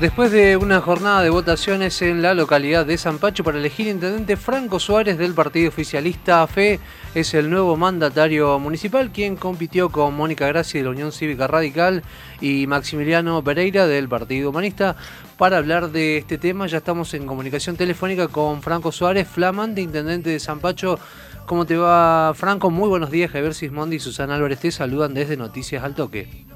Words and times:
Después 0.00 0.32
de 0.32 0.56
una 0.56 0.80
jornada 0.80 1.22
de 1.22 1.30
votaciones 1.30 2.02
en 2.02 2.20
la 2.20 2.34
localidad 2.34 2.84
de 2.84 2.98
San 2.98 3.18
Pacho 3.18 3.44
para 3.44 3.58
elegir 3.58 3.86
intendente 3.86 4.36
Franco 4.36 4.80
Suárez 4.80 5.18
del 5.18 5.34
partido 5.34 5.68
oficialista 5.68 6.44
FE, 6.48 6.80
es 7.14 7.32
el 7.32 7.48
nuevo 7.48 7.76
mandatario 7.76 8.58
municipal 8.58 9.12
quien 9.12 9.36
compitió 9.36 9.90
con 9.90 10.16
Mónica 10.16 10.48
Graci 10.48 10.78
de 10.78 10.84
la 10.84 10.90
Unión 10.90 11.12
Cívica 11.12 11.46
Radical 11.46 12.02
y 12.40 12.66
Maximiliano 12.66 13.42
Pereira 13.44 13.86
del 13.86 14.08
Partido 14.08 14.50
Humanista. 14.50 14.96
Para 15.38 15.58
hablar 15.58 15.92
de 15.92 16.18
este 16.18 16.38
tema 16.38 16.66
ya 16.66 16.78
estamos 16.78 17.14
en 17.14 17.24
comunicación 17.24 17.76
telefónica 17.76 18.26
con 18.26 18.62
Franco 18.62 18.90
Suárez, 18.90 19.28
flamante 19.28 19.80
intendente 19.80 20.30
de 20.30 20.40
San 20.40 20.58
Pacho. 20.58 20.98
¿Cómo 21.46 21.66
te 21.66 21.76
va 21.76 22.32
Franco? 22.34 22.68
Muy 22.68 22.88
buenos 22.88 23.12
días, 23.12 23.30
Javier 23.30 23.54
Sismondi 23.54 23.96
y 23.96 24.00
Susana 24.00 24.34
Álvarez 24.34 24.58
te 24.58 24.72
saludan 24.72 25.14
desde 25.14 25.36
Noticias 25.36 25.84
al 25.84 25.94
Toque. 25.94 26.53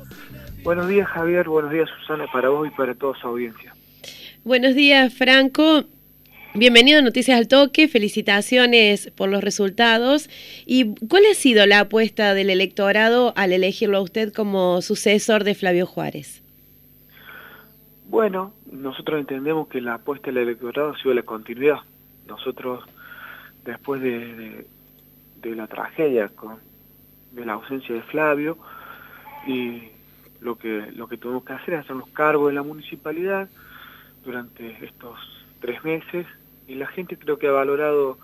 Buenos 0.62 0.88
días 0.88 1.08
Javier, 1.08 1.48
buenos 1.48 1.70
días 1.70 1.88
Susana 2.00 2.26
para 2.32 2.48
vos 2.48 2.66
y 2.66 2.70
para 2.70 2.94
toda 2.94 3.18
su 3.18 3.26
audiencia. 3.26 3.72
Buenos 4.44 4.74
días 4.74 5.14
Franco, 5.14 5.84
bienvenido 6.54 6.98
a 6.98 7.02
Noticias 7.02 7.38
al 7.38 7.48
Toque, 7.48 7.88
felicitaciones 7.88 9.10
por 9.12 9.28
los 9.28 9.42
resultados. 9.42 10.28
¿Y 10.66 10.94
cuál 11.06 11.24
ha 11.30 11.34
sido 11.34 11.66
la 11.66 11.80
apuesta 11.80 12.34
del 12.34 12.50
electorado 12.50 13.32
al 13.36 13.52
elegirlo 13.52 13.98
a 13.98 14.02
usted 14.02 14.32
como 14.32 14.82
sucesor 14.82 15.44
de 15.44 15.54
Flavio 15.54 15.86
Juárez? 15.86 16.42
Bueno, 18.06 18.54
nosotros 18.70 19.20
entendemos 19.20 19.68
que 19.68 19.80
la 19.80 19.94
apuesta 19.94 20.26
del 20.26 20.38
electorado 20.38 20.90
ha 20.90 20.98
sido 20.98 21.14
la 21.14 21.22
continuidad. 21.22 21.78
Nosotros, 22.26 22.84
después 23.64 24.00
de, 24.00 24.66
de 25.42 25.54
la 25.54 25.66
tragedia 25.66 26.28
con 26.28 26.58
de 27.32 27.44
la 27.44 27.54
ausencia 27.54 27.94
de 27.94 28.02
Flavio 28.02 28.58
y 29.46 29.82
lo 30.40 30.56
que, 30.56 30.92
lo 30.94 31.08
que 31.08 31.16
tuvimos 31.16 31.44
que 31.44 31.52
hacer 31.52 31.74
es 31.74 31.80
hacernos 31.80 32.08
cargo 32.10 32.48
de 32.48 32.54
la 32.54 32.62
municipalidad 32.62 33.48
durante 34.24 34.84
estos 34.84 35.18
tres 35.60 35.82
meses 35.84 36.26
y 36.66 36.74
la 36.74 36.86
gente 36.86 37.16
creo 37.16 37.38
que 37.38 37.48
ha 37.48 37.52
valorado 37.52 38.18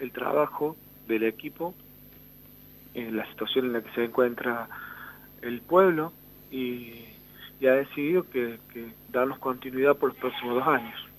el 0.00 0.12
trabajo 0.12 0.76
del 1.06 1.24
equipo, 1.24 1.74
en 2.94 3.16
la 3.16 3.26
situación 3.26 3.66
en 3.66 3.72
la 3.74 3.82
que 3.82 3.90
se 3.92 4.04
encuentra 4.04 4.68
el 5.42 5.60
pueblo 5.60 6.12
y, 6.50 7.06
ha 7.62 7.72
decidido 7.72 8.22
que, 8.30 8.58
que 8.72 8.86
darnos 9.12 9.38
continuidad 9.38 9.94
por 9.96 10.08
los 10.08 10.18
próximos 10.18 10.54
dos 10.54 10.66
años. 10.66 11.09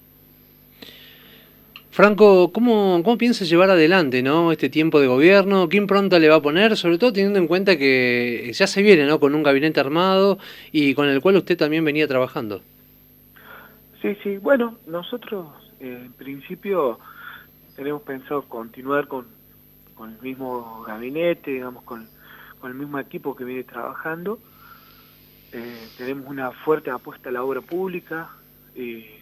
Franco, 1.92 2.54
¿cómo, 2.54 3.02
¿cómo 3.04 3.18
piensa 3.18 3.44
llevar 3.44 3.70
adelante 3.70 4.24
¿no? 4.24 4.54
este 4.54 4.70
tiempo 4.70 5.02
de 5.02 5.08
gobierno? 5.08 5.68
¿Qué 5.68 5.76
impronta 5.76 6.20
le 6.20 6.30
va 6.30 6.38
a 6.38 6.42
poner? 6.42 6.78
Sobre 6.78 6.98
todo 6.98 7.12
teniendo 7.12 7.38
en 7.38 7.48
cuenta 7.48 7.78
que 7.78 8.50
ya 8.54 8.66
se 8.66 8.82
viene 8.82 9.06
¿no? 9.06 9.20
con 9.20 9.36
un 9.36 9.44
gabinete 9.44 9.82
armado 9.82 10.40
y 10.72 10.94
con 10.94 11.10
el 11.10 11.20
cual 11.20 11.36
usted 11.36 11.58
también 11.58 11.84
venía 11.84 12.08
trabajando. 12.08 12.62
Sí, 14.02 14.16
sí. 14.24 14.38
Bueno, 14.38 14.78
nosotros 14.88 15.48
eh, 15.82 16.04
en 16.06 16.14
principio 16.14 16.98
tenemos 17.76 18.04
pensado 18.04 18.44
continuar 18.44 19.10
con, 19.10 19.28
con 19.94 20.12
el 20.14 20.22
mismo 20.22 20.84
gabinete, 20.88 21.52
digamos, 21.52 21.84
con, 21.84 22.08
con 22.62 22.72
el 22.72 22.78
mismo 22.78 23.00
equipo 23.00 23.36
que 23.36 23.44
viene 23.44 23.66
trabajando. 23.66 24.40
Eh, 25.52 25.90
tenemos 25.98 26.26
una 26.30 26.52
fuerte 26.52 26.90
apuesta 26.90 27.28
a 27.28 27.32
la 27.34 27.44
obra 27.44 27.60
pública. 27.60 28.30
y 28.78 29.21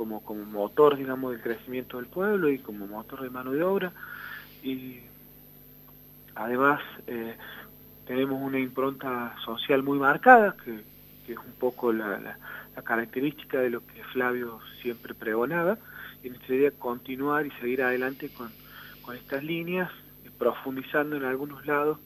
como, 0.00 0.24
como 0.24 0.46
motor, 0.46 0.96
digamos, 0.96 1.32
del 1.32 1.42
crecimiento 1.42 1.98
del 1.98 2.06
pueblo 2.06 2.48
y 2.48 2.58
como 2.58 2.86
motor 2.86 3.20
de 3.20 3.28
mano 3.28 3.52
de 3.52 3.62
obra. 3.62 3.92
Y 4.62 5.00
además 6.34 6.80
eh, 7.06 7.36
tenemos 8.06 8.40
una 8.40 8.58
impronta 8.58 9.36
social 9.44 9.82
muy 9.82 9.98
marcada, 9.98 10.56
que, 10.64 10.80
es 11.30 11.36
un 11.36 11.52
poco 11.58 11.92
la, 11.92 12.38
característica 12.82 13.60
de 13.60 13.68
lo 13.68 13.86
que 13.86 14.02
Flavio 14.04 14.60
siempre 14.80 15.12
pregonaba, 15.12 15.76
y 16.22 16.28
idea 16.50 16.70
continuar 16.70 17.44
y 17.44 17.50
seguir 17.60 17.82
adelante 17.82 18.30
con, 18.30 18.50
con 19.02 19.16
estas 19.16 19.44
líneas, 19.44 19.90
profundizando 20.38 21.16
en 21.16 21.24
algunos 21.24 21.66
lados 21.66 21.98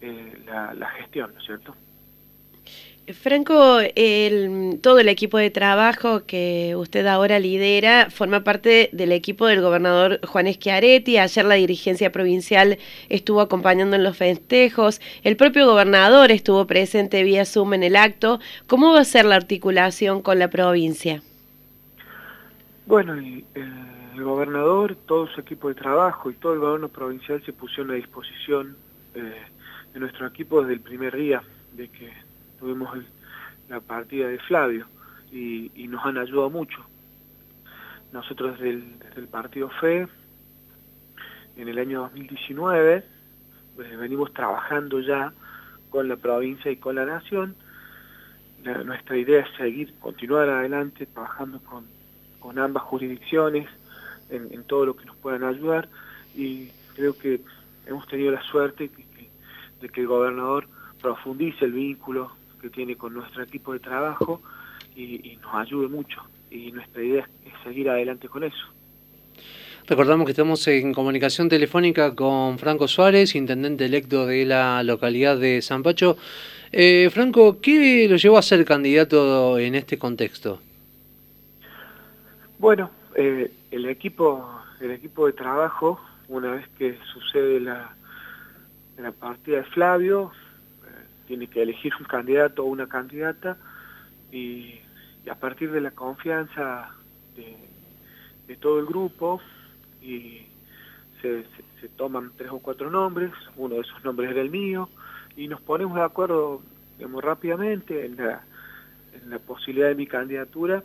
eh, 0.00 0.40
la, 0.46 0.72
la 0.72 0.88
gestión, 0.90 1.32
¿no 1.34 1.40
es 1.40 1.46
cierto? 1.46 1.74
Franco, 3.14 3.78
el, 3.94 4.80
todo 4.82 4.98
el 4.98 5.08
equipo 5.08 5.38
de 5.38 5.50
trabajo 5.50 6.26
que 6.26 6.74
usted 6.76 7.06
ahora 7.06 7.38
lidera 7.38 8.10
forma 8.10 8.44
parte 8.44 8.90
del 8.92 9.12
equipo 9.12 9.46
del 9.46 9.62
gobernador 9.62 10.20
Juan 10.26 10.52
Schiaretti. 10.52 11.16
Ayer 11.16 11.44
la 11.44 11.54
dirigencia 11.54 12.12
provincial 12.12 12.78
estuvo 13.08 13.40
acompañando 13.40 13.96
en 13.96 14.04
los 14.04 14.16
festejos. 14.16 15.00
El 15.22 15.36
propio 15.36 15.66
gobernador 15.66 16.30
estuvo 16.30 16.66
presente 16.66 17.22
vía 17.22 17.46
Zoom 17.46 17.74
en 17.74 17.82
el 17.82 17.96
acto. 17.96 18.40
¿Cómo 18.66 18.92
va 18.92 19.00
a 19.00 19.04
ser 19.04 19.24
la 19.24 19.36
articulación 19.36 20.20
con 20.20 20.38
la 20.38 20.50
provincia? 20.50 21.22
Bueno, 22.86 23.14
el, 23.14 23.44
gobernador, 24.18 24.96
todo 25.06 25.28
su 25.28 25.40
equipo 25.40 25.68
de 25.68 25.76
trabajo 25.76 26.30
y 26.30 26.34
todo 26.34 26.52
el 26.52 26.58
gobierno 26.58 26.88
provincial 26.88 27.42
se 27.46 27.52
pusieron 27.52 27.92
a 27.92 27.94
disposición 27.94 28.76
eh, 29.14 29.42
de 29.94 30.00
nuestro 30.00 30.26
equipo 30.26 30.60
desde 30.60 30.74
el 30.74 30.80
primer 30.80 31.16
día 31.16 31.42
de 31.72 31.88
que 31.88 32.27
tuvimos 32.58 32.96
la 33.68 33.80
partida 33.80 34.28
de 34.28 34.38
Flavio 34.40 34.86
y, 35.30 35.86
nos 35.88 36.04
han 36.04 36.18
ayudado 36.18 36.50
mucho. 36.50 36.84
Nosotros 38.12 38.58
desde 38.58 38.82
el, 39.16 39.28
partido 39.28 39.70
FE, 39.80 40.08
en 41.56 41.68
el 41.68 41.78
año 41.78 42.02
2019, 42.02 43.04
pues, 43.76 43.98
venimos 43.98 44.32
trabajando 44.32 45.00
ya 45.00 45.32
con 45.90 46.08
la 46.08 46.16
provincia 46.16 46.70
y 46.70 46.76
con 46.76 46.96
la 46.96 47.04
nación. 47.04 47.56
nuestra 48.84 49.16
idea 49.16 49.40
es 49.40 49.56
seguir, 49.56 49.94
continuar 50.00 50.48
adelante, 50.48 51.06
trabajando 51.06 51.60
con, 51.60 51.86
con 52.38 52.58
ambas 52.58 52.82
jurisdicciones 52.84 53.68
en, 54.30 54.64
todo 54.64 54.86
lo 54.86 54.96
que 54.96 55.04
nos 55.04 55.16
puedan 55.16 55.44
ayudar 55.44 55.88
y 56.34 56.68
creo 56.94 57.16
que 57.16 57.40
hemos 57.86 58.06
tenido 58.06 58.32
la 58.32 58.42
suerte 58.42 58.90
de 59.80 59.88
que 59.88 60.00
el 60.00 60.06
gobernador 60.06 60.68
profundice 61.00 61.64
el 61.64 61.72
vínculo 61.72 62.32
que 62.60 62.70
tiene 62.70 62.96
con 62.96 63.14
nuestro 63.14 63.42
equipo 63.42 63.72
de 63.72 63.80
trabajo 63.80 64.40
y, 64.96 65.38
nos 65.42 65.54
ayude 65.54 65.88
mucho. 65.88 66.22
Y 66.50 66.72
nuestra 66.72 67.02
idea 67.02 67.28
es 67.44 67.52
seguir 67.64 67.88
adelante 67.88 68.28
con 68.28 68.44
eso. 68.44 68.66
Recordamos 69.86 70.26
que 70.26 70.32
estamos 70.32 70.66
en 70.68 70.92
comunicación 70.92 71.48
telefónica 71.48 72.14
con 72.14 72.58
Franco 72.58 72.88
Suárez, 72.88 73.34
intendente 73.34 73.86
electo 73.86 74.26
de 74.26 74.44
la 74.44 74.82
localidad 74.82 75.38
de 75.38 75.62
San 75.62 75.82
Pacho. 75.82 76.16
Eh, 76.72 77.08
Franco, 77.10 77.60
¿qué 77.60 78.06
lo 78.08 78.16
llevó 78.16 78.36
a 78.36 78.42
ser 78.42 78.64
candidato 78.64 79.58
en 79.58 79.74
este 79.74 79.98
contexto? 79.98 80.60
Bueno, 82.58 82.90
eh, 83.14 83.50
el 83.70 83.86
equipo 83.86 84.58
el 84.80 84.92
equipo 84.92 85.26
de 85.26 85.32
trabajo, 85.32 86.00
una 86.28 86.52
vez 86.52 86.68
que 86.78 86.98
sucede 87.12 87.60
la, 87.60 87.94
la 88.96 89.12
partida 89.12 89.58
de 89.58 89.64
Flavio, 89.64 90.30
tiene 91.28 91.46
que 91.46 91.62
elegir 91.62 91.92
un 92.00 92.06
candidato 92.06 92.64
o 92.64 92.66
una 92.66 92.88
candidata 92.88 93.58
y, 94.32 94.80
a 95.30 95.34
partir 95.34 95.70
de 95.70 95.82
la 95.82 95.90
confianza 95.90 96.88
de, 97.36 98.56
todo 98.56 98.80
el 98.80 98.86
grupo 98.86 99.42
y 100.00 100.46
se, 101.20 101.44
toman 101.96 102.32
tres 102.36 102.50
o 102.50 102.58
cuatro 102.60 102.90
nombres, 102.90 103.30
uno 103.56 103.74
de 103.74 103.82
esos 103.82 104.02
nombres 104.02 104.30
era 104.30 104.40
el 104.40 104.50
mío 104.50 104.88
y 105.36 105.46
nos 105.48 105.60
ponemos 105.60 105.96
de 105.96 106.02
acuerdo 106.02 106.62
digamos, 106.96 107.22
rápidamente 107.22 108.06
en 108.06 108.16
la, 108.16 108.42
en 109.12 109.28
la 109.28 109.38
posibilidad 109.38 109.88
de 109.88 109.94
mi 109.96 110.06
candidatura 110.06 110.82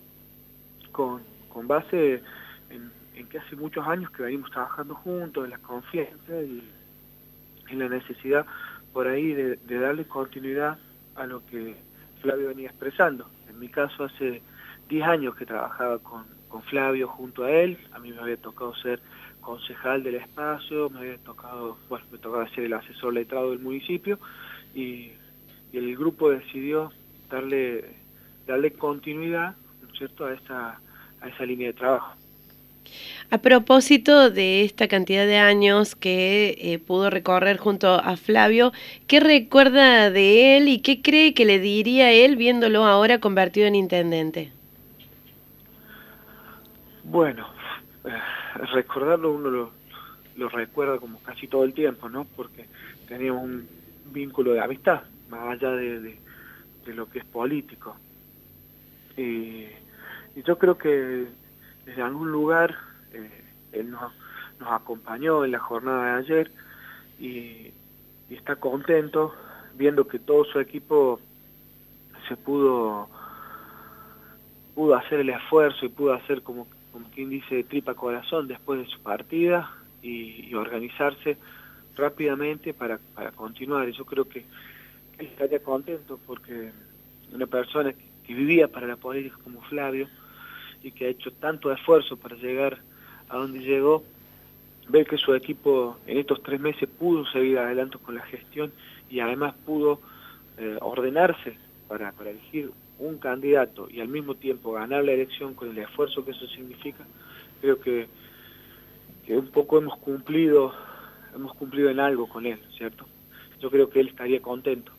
con, 0.91 1.21
con 1.47 1.67
base 1.67 2.21
en, 2.69 2.91
en, 3.15 3.27
que 3.27 3.39
hace 3.39 3.55
muchos 3.55 3.87
años 3.87 4.11
que 4.11 4.23
venimos 4.23 4.51
trabajando 4.51 4.93
juntos, 4.93 5.45
en 5.45 5.51
la 5.51 5.59
confianza 5.59 6.41
y 6.41 6.69
en 7.69 7.79
la 7.79 7.87
necesidad 7.87 8.45
por 8.93 9.07
ahí 9.07 9.33
de, 9.33 9.57
darle 9.79 10.05
continuidad 10.05 10.77
a 11.15 11.25
lo 11.25 11.45
que 11.47 11.75
Flavio 12.21 12.49
venía 12.49 12.69
expresando. 12.69 13.27
En 13.49 13.59
mi 13.59 13.67
caso 13.67 14.05
hace 14.05 14.41
10 14.87 15.03
años 15.07 15.35
que 15.35 15.45
trabajaba 15.45 15.99
con, 15.99 16.31
Flavio 16.69 17.07
junto 17.07 17.45
a 17.45 17.51
él, 17.51 17.79
a 17.93 17.99
mí 17.99 18.11
me 18.11 18.19
había 18.19 18.37
tocado 18.37 18.75
ser 18.75 19.01
concejal 19.41 20.03
del 20.03 20.15
espacio, 20.15 20.87
me 20.91 20.99
había 20.99 21.17
tocado, 21.17 21.79
bueno, 21.89 22.05
me 22.11 22.19
tocaba 22.19 22.47
ser 22.49 22.65
el 22.65 22.73
asesor 22.73 23.15
letrado 23.15 23.49
del 23.49 23.59
municipio 23.59 24.19
y, 24.75 25.11
el 25.73 25.97
grupo 25.97 26.29
decidió 26.29 26.91
darle 27.31 27.95
darle 28.45 28.73
continuidad, 28.73 29.55
¿no 29.81 29.87
es 29.87 29.97
cierto?, 29.97 30.27
a 30.27 30.33
esa, 30.33 30.79
a 31.19 31.27
esa 31.27 31.45
línea 31.45 31.69
de 31.69 31.73
trabajo. 31.73 32.15
A 33.29 33.39
propósito 33.39 34.29
de 34.29 34.63
esta 34.63 34.87
cantidad 34.87 35.25
de 35.25 35.37
años 35.37 35.95
que 35.95 36.55
eh, 36.59 36.79
pudo 36.79 37.09
recorrer 37.09 37.57
junto 37.57 37.95
a 37.95 38.15
Flavio, 38.15 38.71
¿qué 39.07 39.19
recuerda 39.19 40.11
de 40.11 40.57
él 40.57 40.67
y 40.67 40.79
qué 40.79 41.01
cree 41.01 41.33
que 41.33 41.45
le 41.45 41.59
diría 41.59 42.11
él 42.11 42.35
viéndolo 42.35 42.85
ahora 42.85 43.19
convertido 43.19 43.65
en 43.65 43.75
intendente? 43.75 44.51
Bueno, 47.03 47.47
eh, 48.05 48.65
recordarlo 48.71 49.31
uno 49.31 49.71
lo, 50.35 50.49
recuerda 50.49 50.99
como 50.99 51.19
casi 51.23 51.47
todo 51.47 51.63
el 51.63 51.73
tiempo, 51.73 52.09
¿no? 52.09 52.25
Porque 52.35 52.67
teníamos 53.07 53.43
un 53.43 53.67
vínculo 54.11 54.53
de 54.53 54.61
amistad, 54.61 55.01
más 55.29 55.53
allá 55.53 55.71
de, 55.71 56.19
lo 56.87 57.09
que 57.09 57.19
es 57.19 57.25
político. 57.25 57.95
Y 59.17 59.65
yo 60.45 60.57
creo 60.57 60.77
que 60.77 61.27
desde 61.85 62.01
algún 62.01 62.31
lugar 62.31 62.75
eh, 63.11 63.43
él 63.71 63.91
nos, 63.91 64.11
acompañó 64.59 65.43
en 65.43 65.51
la 65.51 65.59
jornada 65.59 66.05
de 66.05 66.19
ayer 66.19 66.51
y, 67.19 67.73
está 68.29 68.55
contento 68.55 69.31
viendo 69.75 70.07
que 70.07 70.17
todo 70.17 70.43
su 70.45 70.59
equipo 70.59 71.19
se 72.27 72.35
pudo 72.35 73.07
pudo 74.73 74.95
hacer 74.95 75.19
el 75.19 75.29
esfuerzo 75.29 75.85
y 75.85 75.89
pudo 75.89 76.13
hacer 76.13 76.41
como, 76.41 76.65
quien 77.13 77.29
dice 77.29 77.63
tripa 77.65 77.93
corazón 77.93 78.47
después 78.47 78.79
de 78.79 78.87
su 78.87 78.99
partida 79.01 79.71
y, 80.01 80.51
organizarse 80.55 81.37
rápidamente 81.95 82.73
para, 82.73 82.97
para 83.13 83.31
continuar. 83.31 83.87
Y 83.87 83.93
yo 83.93 84.03
creo 84.05 84.27
que 84.27 84.45
él 85.19 85.27
estaría 85.27 85.61
contento 85.61 86.19
porque 86.25 86.71
una 87.31 87.45
persona 87.45 87.93
que 87.93 88.33
vivía 88.33 88.67
para 88.67 88.87
la 88.87 88.95
política 88.95 89.37
como 89.43 89.61
Flavio 89.63 90.07
y 90.83 90.91
que 90.91 91.05
ha 91.05 91.09
hecho 91.09 91.31
tanto 91.31 91.71
esfuerzo 91.71 92.17
para 92.17 92.35
llegar 92.35 92.79
a 93.29 93.37
donde 93.37 93.59
llegó, 93.59 94.03
ver 94.89 95.07
que 95.07 95.17
su 95.17 95.33
equipo 95.33 95.97
en 96.05 96.17
estos 96.17 96.43
tres 96.43 96.59
meses 96.59 96.89
pudo 96.89 97.25
seguir 97.27 97.57
adelante 97.57 97.97
con 97.97 98.15
la 98.15 98.21
gestión 98.23 98.71
y 99.09 99.21
además 99.21 99.55
pudo 99.65 99.99
eh, 100.57 100.77
ordenarse 100.81 101.57
para, 101.87 102.11
para 102.11 102.31
elegir 102.31 102.71
un 102.99 103.17
candidato 103.17 103.87
y 103.89 104.01
al 104.01 104.07
mismo 104.07 104.35
tiempo 104.35 104.73
ganar 104.73 105.03
la 105.03 105.13
elección 105.13 105.53
con 105.53 105.69
el 105.69 105.77
esfuerzo 105.77 106.23
que 106.23 106.31
eso 106.31 106.47
significa, 106.47 107.05
creo 107.61 107.79
que, 107.79 108.07
que 109.25 109.37
un 109.37 109.47
poco 109.47 109.77
hemos 109.77 109.97
cumplido, 109.99 110.73
hemos 111.33 111.53
cumplido 111.55 111.89
en 111.89 111.99
algo 111.99 112.27
con 112.27 112.45
él, 112.45 112.59
¿cierto? 112.77 113.05
Yo 113.61 113.71
creo 113.71 113.89
que 113.89 114.01
él 114.01 114.09
estaría 114.09 114.41
contento. 114.41 114.91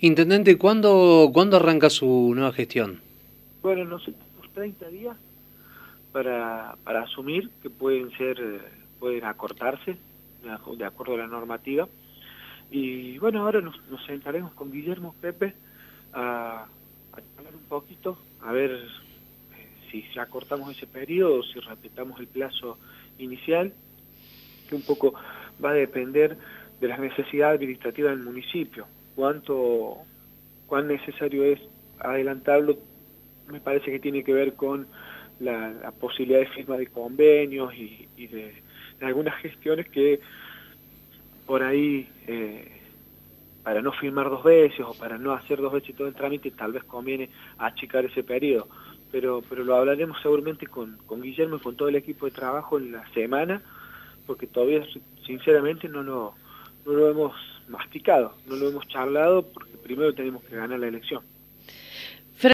Intendente, 0.00 0.58
¿cuándo, 0.58 1.30
¿cuándo 1.32 1.56
arranca 1.56 1.90
su 1.90 2.32
nueva 2.34 2.52
gestión? 2.52 3.00
Bueno, 3.62 3.84
no 3.84 3.98
sé, 3.98 4.12
30 4.54 4.88
días 4.88 5.16
para, 6.12 6.76
para 6.84 7.02
asumir 7.02 7.50
que 7.62 7.70
pueden 7.70 8.10
ser 8.16 8.40
eh, 8.40 8.60
pueden 8.98 9.24
acortarse 9.24 9.96
de 10.76 10.84
acuerdo 10.84 11.14
a 11.14 11.18
la 11.18 11.26
normativa. 11.26 11.88
Y 12.70 13.18
bueno 13.18 13.42
ahora 13.42 13.60
nos, 13.60 13.76
sentaremos 14.06 14.52
con 14.54 14.70
Guillermo 14.70 15.14
Pepe 15.20 15.54
a, 16.12 16.66
hablar 17.36 17.54
un 17.54 17.68
poquito 17.68 18.18
a 18.42 18.52
ver 18.52 18.70
eh, 18.70 19.68
si, 19.90 20.02
si 20.02 20.18
acortamos 20.18 20.70
ese 20.76 20.86
periodo 20.86 21.42
si 21.42 21.60
respetamos 21.60 22.18
el 22.20 22.26
plazo 22.26 22.78
inicial 23.18 23.72
que 24.68 24.74
un 24.74 24.82
poco 24.82 25.14
va 25.62 25.70
a 25.70 25.74
depender 25.74 26.36
de 26.80 26.88
las 26.88 26.98
necesidades 26.98 27.56
administrativas 27.56 28.16
del 28.16 28.24
municipio. 28.24 28.86
Cuánto 29.14 29.98
cuán 30.66 30.88
necesario 30.88 31.44
es 31.44 31.60
adelantarlo 31.98 32.78
me 33.50 33.60
parece 33.60 33.90
que 33.90 34.00
tiene 34.00 34.24
que 34.24 34.32
ver 34.32 34.54
con 34.54 34.86
la, 35.40 35.92
posibilidad 36.00 36.40
de 36.40 36.46
firma 36.46 36.76
de 36.76 36.86
convenios 36.86 37.74
y, 37.74 38.26
de, 38.26 38.54
algunas 39.00 39.36
gestiones 39.36 39.88
que 39.90 40.20
por 41.46 41.62
ahí, 41.62 42.08
eh, 42.26 42.80
para 43.62 43.82
no 43.82 43.92
firmar 43.92 44.30
dos 44.30 44.42
veces 44.42 44.80
o 44.80 44.94
para 44.94 45.18
no 45.18 45.32
hacer 45.32 45.60
dos 45.60 45.72
veces 45.72 45.94
todo 45.94 46.08
el 46.08 46.14
trámite, 46.14 46.50
tal 46.50 46.72
vez 46.72 46.84
conviene 46.84 47.28
achicar 47.58 48.04
ese 48.04 48.22
periodo. 48.22 48.68
Pero, 49.12 49.42
pero 49.48 49.62
lo 49.62 49.76
hablaremos 49.76 50.20
seguramente 50.22 50.66
con, 50.66 50.96
con 51.06 51.20
Guillermo 51.20 51.56
y 51.56 51.60
con 51.60 51.76
todo 51.76 51.88
el 51.88 51.96
equipo 51.96 52.26
de 52.26 52.32
trabajo 52.32 52.78
en 52.78 52.92
la 52.92 53.06
semana, 53.12 53.62
porque 54.26 54.46
todavía 54.46 54.84
sinceramente 55.26 55.88
no 55.88 56.02
lo, 56.02 56.34
no 56.86 56.92
lo 56.92 57.10
hemos 57.10 57.34
masticado, 57.68 58.34
no 58.46 58.56
lo 58.56 58.68
hemos 58.70 58.88
charlado, 58.88 59.42
porque 59.42 59.72
primero 59.82 60.14
tenemos 60.14 60.42
que 60.44 60.56
ganar 60.56 60.78
la 60.78 60.88
elección. 60.88 61.22